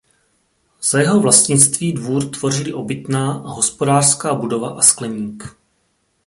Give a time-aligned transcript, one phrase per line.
[0.81, 5.55] Za jeho vlastnictví dvůr tvořily obytná a hospodářská budova a skleník.